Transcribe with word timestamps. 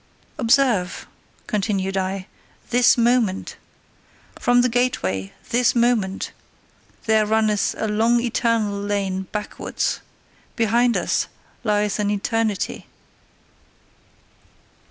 "Observe," 0.39 1.05
continued 1.45 1.95
I, 1.95 2.25
"This 2.71 2.97
Moment! 2.97 3.55
From 4.39 4.61
the 4.63 4.67
gateway, 4.67 5.31
This 5.49 5.75
Moment, 5.75 6.31
there 7.05 7.23
runneth 7.23 7.75
a 7.77 7.87
long 7.87 8.19
eternal 8.19 8.79
lane 8.81 9.27
BACKWARDS: 9.31 9.99
behind 10.55 10.97
us 10.97 11.27
lieth 11.63 11.99
an 11.99 12.09
eternity. 12.09 12.87